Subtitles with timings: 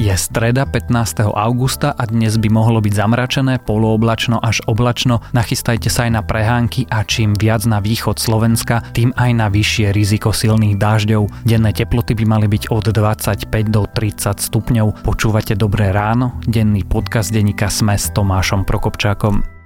[0.00, 1.28] Je streda 15.
[1.28, 5.20] augusta a dnes by mohlo byť zamračené, polooblačno až oblačno.
[5.36, 9.92] Nachystajte sa aj na prehánky a čím viac na východ Slovenska, tým aj na vyššie
[9.92, 11.44] riziko silných dážďov.
[11.44, 15.04] Denné teploty by mali byť od 25 do 30 stupňov.
[15.04, 16.32] Počúvate Dobré ráno?
[16.48, 19.59] Denný podcast denníka Sme s Tomášom Prokopčákom.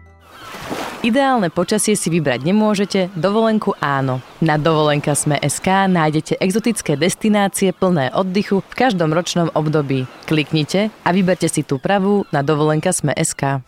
[1.05, 4.25] Ideálne počasie si vybrať nemôžete, dovolenku áno.
[4.41, 10.09] Na dovolenka sme SK nájdete exotické destinácie plné oddychu v každom ročnom období.
[10.25, 13.61] Kliknite a vyberte si tú pravú na dovolenka sme SK.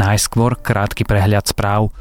[0.00, 1.92] Najskôr krátky prehľad správ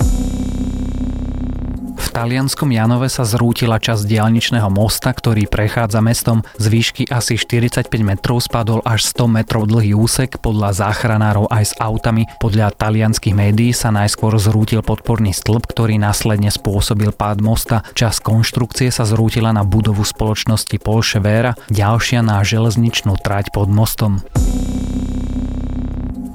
[2.16, 6.48] talianskom Janove sa zrútila časť diálničného mosta, ktorý prechádza mestom.
[6.56, 11.74] Z výšky asi 45 metrov spadol až 100 metrov dlhý úsek, podľa záchranárov aj s
[11.76, 12.24] autami.
[12.40, 17.84] Podľa talianských médií sa najskôr zrútil podporný stĺp, ktorý následne spôsobil pád mosta.
[17.92, 24.24] Čas konštrukcie sa zrútila na budovu spoločnosti Polše Vera, ďalšia na železničnú trať pod mostom.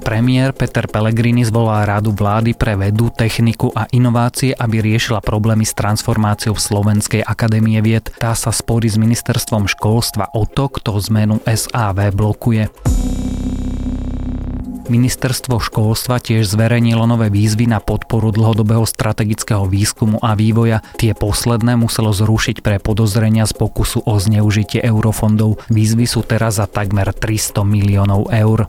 [0.01, 5.77] Premiér Peter Pellegrini zvolal rádu vlády pre vedu, techniku a inovácie, aby riešila problémy s
[5.77, 8.09] transformáciou Slovenskej akadémie vied.
[8.17, 12.73] Tá sa sporí s ministerstvom školstva o to, kto zmenu SAV blokuje.
[14.91, 20.83] Ministerstvo školstva tiež zverejnilo nové výzvy na podporu dlhodobého strategického výskumu a vývoja.
[20.99, 25.63] Tie posledné muselo zrušiť pre podozrenia z pokusu o zneužitie eurofondov.
[25.71, 28.67] Výzvy sú teraz za takmer 300 miliónov eur.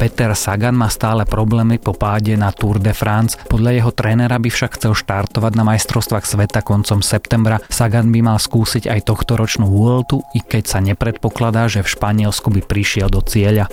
[0.00, 3.36] Peter Sagan má stále problémy po páde na Tour de France.
[3.52, 7.60] Podľa jeho trénera by však chcel štartovať na majstrovstvách sveta koncom septembra.
[7.68, 12.48] Sagan by mal skúsiť aj tohto ročnú Vueltu, i keď sa nepredpokladá, že v Španielsku
[12.48, 13.68] by prišiel do cieľa.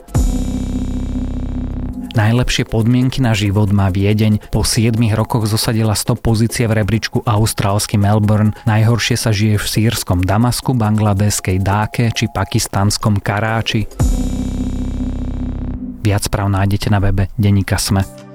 [2.12, 4.52] Najlepšie podmienky na život má Viedeň.
[4.52, 8.52] Po 7 rokoch zosadila 100 pozície v rebríčku austrálsky Melbourne.
[8.68, 13.88] Najhoršie sa žije v sírskom Damasku, bangladeskej Dáke či pakistanskom Karáči.
[16.08, 18.27] Viac správ nájdete na webe Deníka Sme.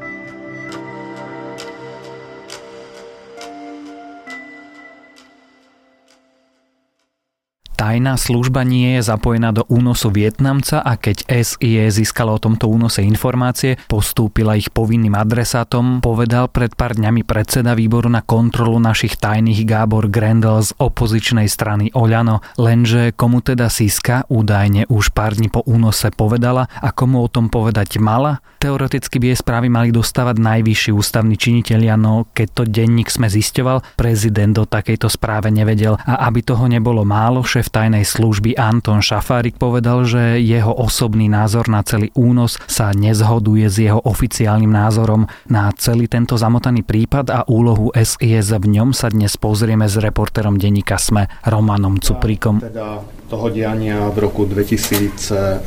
[7.82, 13.03] Tajná služba nie je zapojená do únosu Vietnamca a keď SIE získala o tomto únose
[13.03, 19.66] informácie, postúpila ich povinným adresátom, povedal pred pár dňami predseda výboru na kontrolu našich tajných
[19.66, 25.66] Gábor Grendel z opozičnej strany Oľano, lenže komu teda Siska údajne už pár dní po
[25.66, 28.38] únose povedala a komu o tom povedať mala?
[28.62, 33.99] Teoreticky by jej správy mali dostávať najvyšší ústavní činiteľia, no keď to denník sme zisťoval,
[33.99, 39.56] prezident do takejto správe nevedel a aby toho nebolo málo, šéf tajnej služby Anton Šafárik
[39.56, 45.72] povedal, že jeho osobný názor na celý únos sa nezhoduje s jeho oficiálnym názorom na
[45.81, 51.00] celý tento zamotaný prípad a úlohu SIS v ňom sa dnes pozrieme s reportérom denníka
[51.00, 52.61] SME Romanom Cupríkom.
[52.61, 53.00] Teda
[53.32, 55.65] toho diania v roku 2017,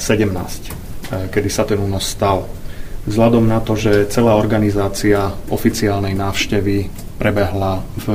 [1.09, 2.45] eh, kedy sa ten únos stal.
[3.09, 8.05] Vzhľadom na to, že celá organizácia oficiálnej návštevy prebehla v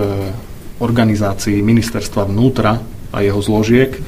[0.82, 2.78] organizácii ministerstva vnútra,
[3.10, 3.98] a jeho zložiek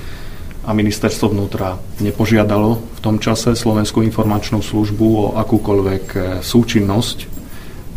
[0.63, 7.19] a ministerstvo vnútra nepožiadalo v tom čase Slovenskú informačnú službu o akúkoľvek e, súčinnosť,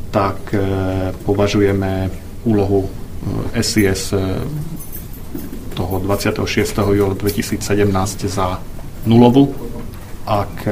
[0.10, 0.58] tak e,
[1.14, 2.10] považujeme
[2.42, 2.90] úlohu
[3.54, 4.42] SIS e,
[5.78, 6.42] toho 26.
[6.74, 7.62] júla 2017
[8.26, 8.58] za
[9.06, 9.54] nulovú.
[10.26, 10.66] Ak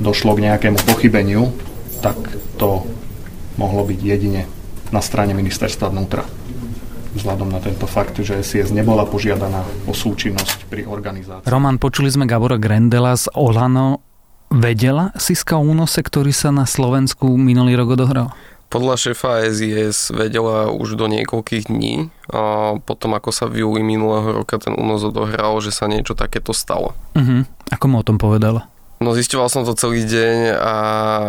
[0.00, 1.52] došlo k nejakému pochybeniu,
[2.00, 2.16] tak
[2.56, 2.86] to
[3.60, 4.48] mohlo byť jedine
[4.88, 6.37] na strane ministerstva vnútra
[7.18, 11.50] vzhľadom na tento fakt, že SIS nebola požiadaná o súčinnosť pri organizácii.
[11.50, 14.06] Roman, počuli sme Gabora Grendela z Olano.
[14.48, 18.32] Vedela Siska o únose, ktorý sa na Slovensku minulý rok odohral?
[18.68, 24.44] Podľa šéfa SIS vedela už do niekoľkých dní a potom ako sa v júli minulého
[24.44, 26.92] roka ten únos odohral, že sa niečo takéto stalo.
[27.16, 27.48] Uh-huh.
[27.72, 28.68] Ako mu o tom povedala?
[28.98, 30.74] No zistoval som to celý deň a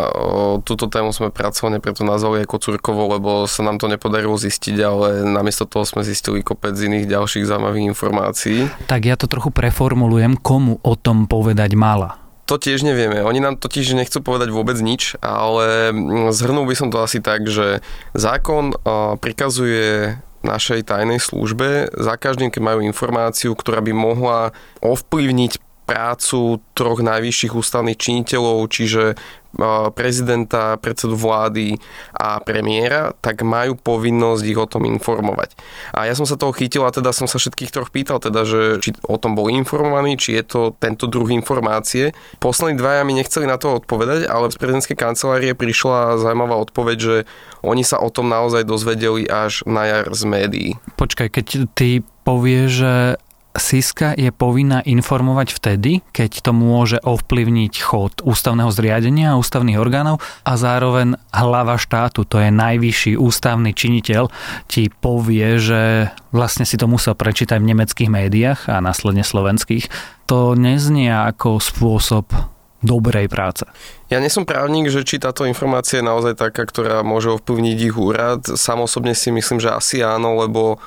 [0.10, 4.76] o, túto tému sme pracovali, preto nazvali aj Kocúrkovo, lebo sa nám to nepodarilo zistiť,
[4.82, 8.60] ale namiesto toho sme zistili kopec iných ďalších zaujímavých informácií.
[8.90, 12.18] Tak ja to trochu preformulujem, komu o tom povedať mala.
[12.50, 13.22] To tiež nevieme.
[13.22, 17.46] Oni nám totiž nechcú povedať vôbec nič, ale mm, zhrnul by som to asi tak,
[17.46, 17.86] že
[18.18, 18.74] zákon
[19.22, 27.02] prikazuje našej tajnej službe za každým, keď majú informáciu, ktorá by mohla ovplyvniť prácu troch
[27.02, 29.18] najvyšších ústavných činiteľov, čiže
[29.98, 31.82] prezidenta, predsedu vlády
[32.14, 35.58] a premiéra, tak majú povinnosť ich o tom informovať.
[35.90, 38.78] A ja som sa toho chytil a teda som sa všetkých troch pýtal, teda, že
[38.78, 42.14] či o tom boli informovaní, či je to tento druh informácie.
[42.38, 47.16] Poslední dvaja mi nechceli na to odpovedať, ale z prezidentskej kancelárie prišla zaujímavá odpoveď, že
[47.66, 50.70] oni sa o tom naozaj dozvedeli až na jar z médií.
[50.94, 53.18] Počkaj, keď ty povie, že
[53.58, 60.22] Siska je povinná informovať vtedy, keď to môže ovplyvniť chod ústavného zriadenia a ústavných orgánov
[60.46, 64.30] a zároveň hlava štátu, to je najvyšší ústavný činiteľ,
[64.70, 69.90] ti povie, že vlastne si to musel prečítať v nemeckých médiách a následne slovenských.
[70.30, 72.30] To neznie ako spôsob
[72.86, 73.66] dobrej práce.
[74.14, 77.96] Ja nie som právnik, že či táto informácia je naozaj taká, ktorá môže ovplyvniť ich
[77.98, 78.46] úrad.
[78.46, 80.80] Sam osobne si myslím, že asi áno, lebo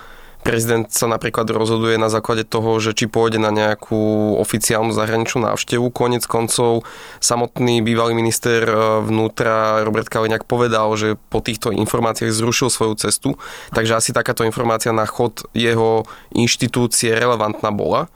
[0.43, 5.95] prezident sa napríklad rozhoduje na základe toho, že či pôjde na nejakú oficiálnu zahraničnú návštevu.
[5.95, 6.83] Konec koncov
[7.23, 8.75] samotný bývalý minister e,
[9.07, 13.39] vnútra Robert Kaliňák povedal, že po týchto informáciách zrušil svoju cestu,
[13.71, 16.05] takže asi takáto informácia na chod jeho
[16.35, 18.11] inštitúcie relevantná bola.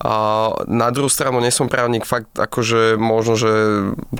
[0.00, 3.52] A na druhú stranu nie som právnik, fakt akože možno, že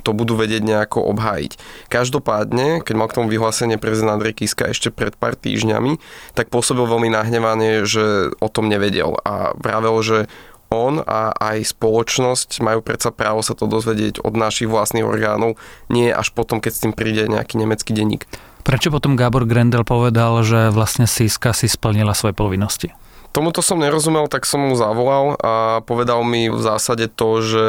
[0.01, 1.59] to budú vedieť nejako obhájiť.
[1.91, 6.01] Každopádne, keď mal k tomu vyhlásenie prezident Andrej Kiska ešte pred pár týždňami,
[6.33, 10.19] tak pôsobil veľmi nahnevane, že o tom nevedel a vravel, že
[10.67, 15.55] on a aj spoločnosť majú predsa právo sa to dozvedieť od našich vlastných orgánov,
[15.87, 18.27] nie až potom, keď s tým príde nejaký nemecký denník.
[18.67, 22.91] Prečo potom Gábor Grendel povedal, že vlastne Siska si splnila svoje povinnosti?
[23.37, 27.65] Tomuto som nerozumel, tak som mu zavolal a povedal mi v zásade to, že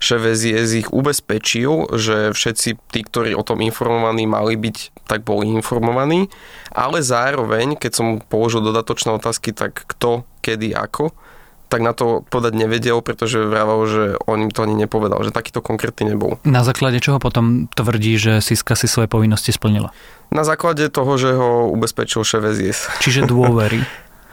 [0.00, 5.52] šéf SIS ich ubezpečil, že všetci tí, ktorí o tom informovaní mali byť, tak boli
[5.52, 6.32] informovaní,
[6.72, 11.12] ale zároveň, keď som mu položil dodatočné otázky, tak kto, kedy, ako,
[11.68, 15.60] tak na to povedať nevedel, pretože vravel, že on im to ani nepovedal, že takýto
[15.60, 16.40] konkrétny nebol.
[16.48, 19.92] Na základe čoho potom tvrdí, že Siska si svoje povinnosti splnila?
[20.32, 22.88] Na základe toho, že ho ubezpečil šéf SIS.
[23.04, 23.84] Čiže dôvery.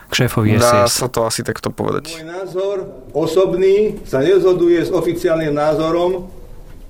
[0.09, 0.65] k šéfovi SIS.
[0.65, 2.17] Dá sa to asi takto povedať.
[2.17, 2.75] Môj názor
[3.13, 6.27] osobný sa nezhoduje s oficiálnym názorom,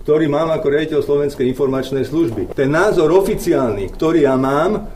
[0.08, 2.56] ktorý mám ako riaditeľ Slovenskej informačnej služby.
[2.56, 4.90] Ten názor oficiálny, ktorý ja mám,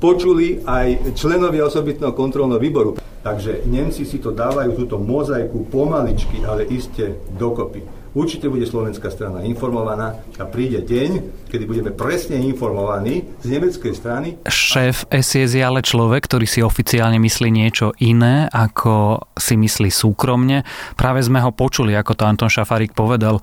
[0.00, 2.90] počuli aj členovia osobitného kontrolného výboru.
[3.20, 7.99] Takže Nemci si to dávajú túto mozaiku pomaličky, ale iste dokopy.
[8.10, 14.28] Určite bude slovenská strana informovaná a príde deň, kedy budeme presne informovaní z nemeckej strany.
[14.50, 20.66] Šéf SIS je ale človek, ktorý si oficiálne myslí niečo iné, ako si myslí súkromne.
[20.98, 23.38] Práve sme ho počuli, ako to Anton Šafarík povedal.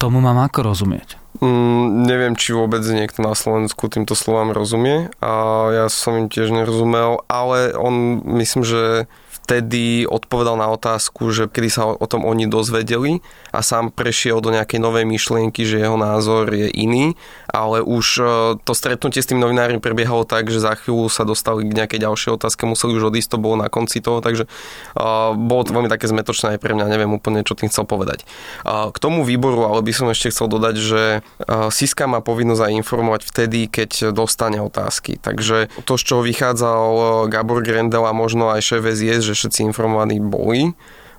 [0.00, 1.20] Tomu mám ako rozumieť?
[1.44, 5.32] Mm, neviem, či vôbec niekto na Slovensku týmto slovám rozumie a
[5.76, 9.12] ja som im tiež nerozumel, ale on myslím, že
[9.50, 13.18] vtedy odpovedal na otázku, že kedy sa o tom oni dozvedeli
[13.50, 17.18] a sám prešiel do nejakej novej myšlienky, že jeho názor je iný,
[17.50, 18.24] ale už e,
[18.62, 22.38] to stretnutie s tým novinármi prebiehalo tak, že za chvíľu sa dostali k nejakej ďalšej
[22.38, 26.06] otázke, museli už odísť, to bolo na konci toho, takže uh, bolo to veľmi také
[26.06, 28.22] zmetočné aj pre mňa, neviem úplne, čo tým chcel povedať.
[28.62, 32.70] Uh, k tomu výboru, ale by som ešte chcel dodať, že uh, Siska má povinnosť
[32.70, 35.18] aj informovať vtedy, keď dostane otázky.
[35.18, 40.20] Takže to, z čoho vychádzal Gabor Grendel a možno aj šéf SIS, že všetci informovaní
[40.20, 40.76] boli,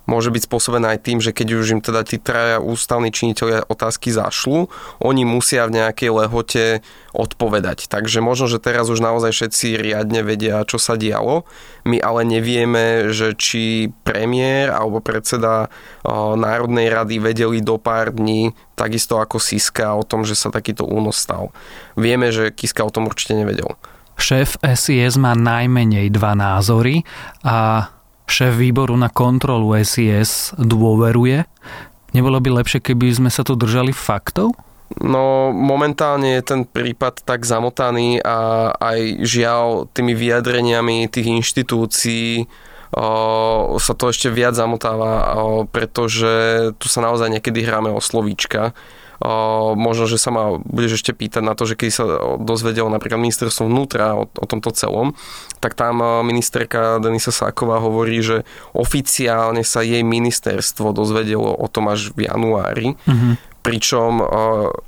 [0.10, 4.10] môže byť spôsobené aj tým, že keď už im teda tí traja ústavní činiteľia otázky
[4.10, 6.66] zašlu, oni musia v nejakej lehote
[7.14, 7.86] odpovedať.
[7.86, 11.46] Takže možno, že teraz už naozaj všetci riadne vedia, čo sa dialo.
[11.86, 15.70] My ale nevieme, že či premiér alebo predseda
[16.36, 21.22] Národnej rady vedeli do pár dní, takisto ako Siska, o tom, že sa takýto únos
[21.22, 21.54] stal.
[21.94, 23.78] Vieme, že Kiska o tom určite nevedel.
[24.18, 27.06] Šéf SIS má najmenej dva názory
[27.46, 27.90] a
[28.32, 31.44] šéf výboru na kontrolu SIS dôveruje.
[32.16, 34.56] Nebolo by lepšie, keby sme sa tu držali faktov?
[35.00, 42.44] No momentálne je ten prípad tak zamotaný a aj žiaľ tými vyjadreniami tých inštitúcií
[42.92, 46.32] o, sa to ešte viac zamotáva, o, pretože
[46.76, 48.76] tu sa naozaj niekedy hráme o slovíčka
[49.78, 52.06] možno, že sa ma budeš ešte pýtať na to, že keď sa
[52.42, 55.14] dozvedel napríklad ministerstvo vnútra o, o tomto celom,
[55.62, 62.10] tak tam ministerka Denisa Sáková hovorí, že oficiálne sa jej ministerstvo dozvedelo o tom až
[62.18, 62.98] v januári.
[63.06, 64.26] Mm-hmm pričom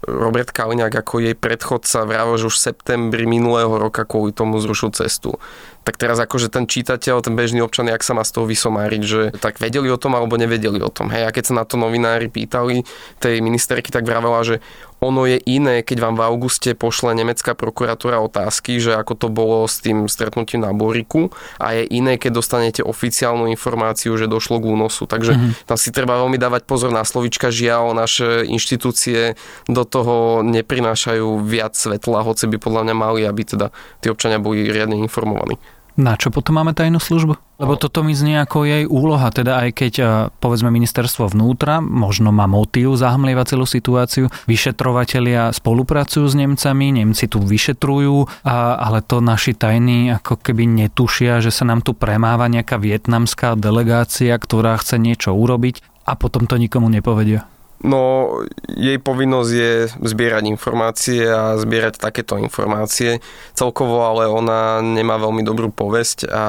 [0.02, 4.90] Robert Kaliňák ako jej predchodca vravel, že už v septembri minulého roka kvôli tomu zrušil
[4.98, 5.38] cestu.
[5.84, 9.22] Tak teraz akože ten čítateľ, ten bežný občan, jak sa má z toho vysomáriť, že
[9.40, 11.12] tak vedeli o tom alebo nevedeli o tom.
[11.12, 12.88] Hej, a keď sa na to novinári pýtali
[13.20, 14.64] tej ministerky, tak vravela, že
[15.04, 19.68] ono je iné, keď vám v auguste pošle nemecká prokuratúra otázky, že ako to bolo
[19.68, 24.72] s tým stretnutím na Boriku a je iné, keď dostanete oficiálnu informáciu, že došlo k
[24.72, 25.04] únosu.
[25.04, 25.68] Takže mm-hmm.
[25.68, 27.52] tam si treba veľmi dávať pozor na slovička.
[27.52, 29.36] Žiaľ, naše inštitúcie
[29.68, 34.72] do toho neprinášajú viac svetla, hoci by podľa mňa mali, aby teda tí občania boli
[34.72, 35.60] riadne informovaní.
[35.94, 37.38] Na čo potom máme tajnú službu?
[37.62, 39.94] Lebo toto mi znie ako jej úloha, teda aj keď
[40.42, 47.38] povedzme ministerstvo vnútra možno má motív zahmlievať celú situáciu, vyšetrovatelia spolupracujú s Nemcami, Nemci tu
[47.38, 52.82] vyšetrujú, a, ale to naši tajní ako keby netušia, že sa nám tu premáva nejaká
[52.82, 57.46] vietnamská delegácia, ktorá chce niečo urobiť a potom to nikomu nepovedia.
[57.84, 58.32] No,
[58.72, 63.20] jej povinnosť je zbierať informácie a zbierať takéto informácie.
[63.52, 66.46] Celkovo ale ona nemá veľmi dobrú povesť a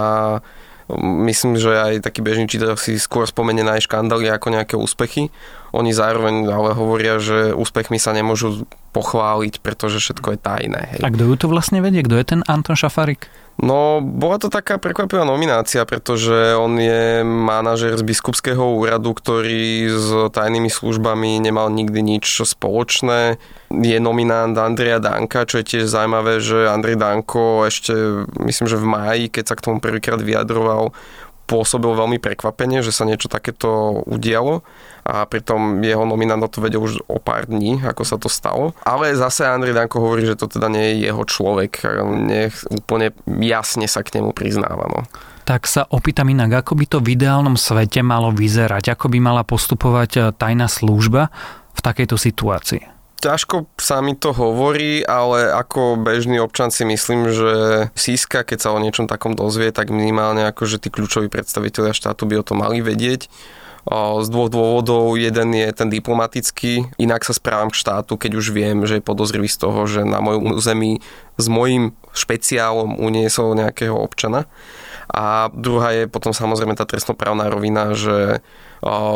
[0.95, 5.35] myslím, že aj taký bežný čítateľ si skôr spomenie na aj škandály ako nejaké úspechy.
[5.75, 10.83] Oni zároveň ale hovoria, že úspechmi sa nemôžu pochváliť, pretože všetko je tajné.
[10.95, 11.01] Hej.
[11.03, 12.07] A kto ju to vlastne vedie?
[12.07, 13.27] Kto je ten Anton Šafarik?
[13.55, 20.11] No, bola to taká prekvapivá nominácia, pretože on je manažer z biskupského úradu, ktorý s
[20.35, 23.39] tajnými službami nemal nikdy nič spoločné.
[23.71, 27.95] Je nominant Andreja Danka, čo je tiež zaujímavé, že Andrej Danko ešte,
[28.43, 30.91] myslím, že v máji, keď sa k tomu prvýkrát vyjadroval,
[31.45, 34.65] pôsobil veľmi prekvapenie, že sa niečo takéto udialo
[35.05, 38.73] a pritom jeho nominant to vedel už o pár dní, ako sa to stalo.
[38.89, 41.85] Ale zase Andrej Danko hovorí, že to teda nie je jeho človek.
[42.25, 43.13] Nech úplne
[43.45, 44.89] jasne sa k nemu priznáva.
[44.89, 45.05] No.
[45.45, 49.45] Tak sa opýtam inak, ako by to v ideálnom svete malo vyzerať, ako by mala
[49.45, 51.29] postupovať eh, tajná služba
[51.77, 52.94] v takejto situácii?
[53.25, 57.53] Ťažko sa mi to hovorí, ale ako bežný občan si myslím, že
[57.97, 62.29] síska, keď sa o niečom takom dozvie, tak minimálne ako, že tí kľúčoví predstavitelia štátu
[62.29, 63.33] by o tom mali vedieť
[63.85, 65.17] z dvoch dôvodov.
[65.21, 69.49] Jeden je ten diplomatický, inak sa správam k štátu, keď už viem, že je podozrivý
[69.49, 71.05] z toho, že na mojom území
[71.37, 74.49] s mojim špeciálom uniesol nejakého občana.
[75.11, 78.41] A druhá je potom samozrejme tá trestnoprávna rovina, že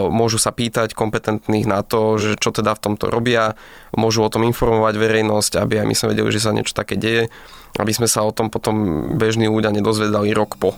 [0.09, 3.53] môžu sa pýtať kompetentných na to, že čo teda v tomto robia,
[3.93, 7.29] môžu o tom informovať verejnosť, aby aj my sme vedeli, že sa niečo také deje,
[7.77, 10.73] aby sme sa o tom potom bežní ľudia nedozvedali rok po.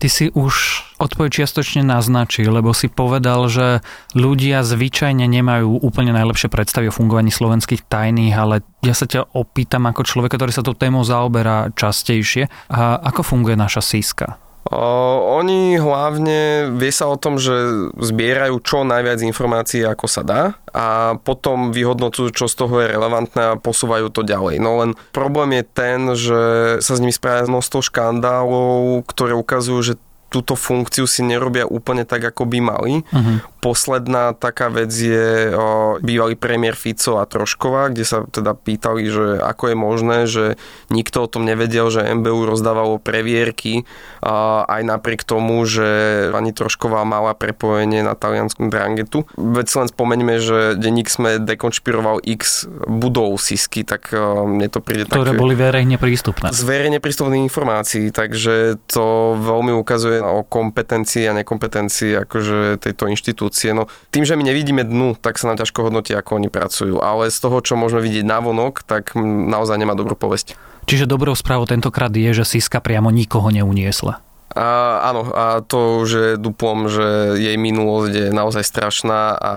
[0.00, 3.84] Ty si už odpoveď čiastočne naznačil, lebo si povedal, že
[4.16, 9.84] ľudia zvyčajne nemajú úplne najlepšie predstavy o fungovaní slovenských tajných, ale ja sa ťa opýtam
[9.84, 12.48] ako človeka, ktorý sa tou témou zaoberá častejšie.
[12.72, 14.40] A ako funguje naša síska?
[14.68, 21.16] Oni hlavne vie sa o tom, že zbierajú čo najviac informácií, ako sa dá a
[21.16, 24.60] potom vyhodnocujú, čo z toho je relevantné a posúvajú to ďalej.
[24.60, 26.42] No len problém je ten, že
[26.84, 29.94] sa s nimi správa množstvo škandálov, ktoré ukazujú, že
[30.30, 32.94] túto funkciu si nerobia úplne tak, ako by mali.
[33.02, 33.42] Uh-huh.
[33.58, 39.26] Posledná taká vec je o, bývalý premiér Fico a Trošková, kde sa teda pýtali, že
[39.42, 40.44] ako je možné, že
[40.88, 43.84] nikto o tom nevedel, že MBU rozdávalo previerky
[44.22, 49.26] a aj napriek tomu, že pani Trošková mala prepojenie na taliansku drangetu.
[49.34, 55.10] Veď len spomeňme, že denník sme dekonšpiroval x budov Sisky, tak o, mne to príde
[55.10, 56.54] Ktoré také, boli verejne prístupné.
[56.54, 63.72] Z verejne prístupných informácií, takže to veľmi ukazuje o kompetencii a nekompetencii akože tejto inštitúcie.
[63.72, 67.00] No, tým, že my nevidíme dnu, tak sa nám ťažko hodnotí, ako oni pracujú.
[67.00, 70.58] Ale z toho, čo môžeme vidieť navonok, tak naozaj nemá dobrú povesť.
[70.84, 74.20] Čiže dobrou správou tentokrát je, že Siska priamo nikoho neuniesla.
[74.50, 79.54] A, áno, a to už je duplom, že jej minulosť je naozaj strašná a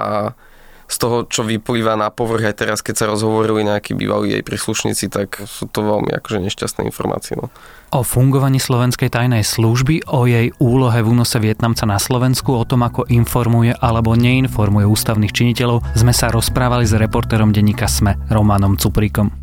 [0.94, 5.10] z toho, čo vyplýva na povrch aj teraz, keď sa rozhovorili nejakí bývalí jej príslušníci,
[5.10, 7.34] tak sú to veľmi akože nešťastné informácie.
[7.34, 7.50] No.
[7.90, 12.86] O fungovaní slovenskej tajnej služby, o jej úlohe v únose Vietnamca na Slovensku, o tom,
[12.86, 19.43] ako informuje alebo neinformuje ústavných činiteľov, sme sa rozprávali s reportérom denníka SME, Romanom Cupríkom.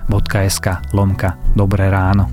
[0.09, 2.25] www.sk lomka Dobré ráno.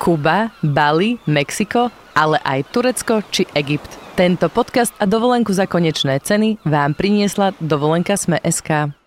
[0.00, 4.00] Kuba, Bali, Mexiko, ale aj Turecko či Egypt.
[4.16, 8.99] Tento podcast a dovolenku za konečné ceny vám priniesla dovolenka sme SK.